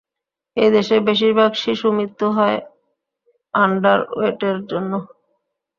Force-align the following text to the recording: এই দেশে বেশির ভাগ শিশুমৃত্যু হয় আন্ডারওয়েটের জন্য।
এই 0.57 0.69
দেশে 0.75 0.95
বেশির 1.07 1.33
ভাগ 1.39 1.51
শিশুমৃত্যু 1.55 2.27
হয় 2.37 2.57
আন্ডারওয়েটের 3.53 4.57
জন্য। 4.65 4.91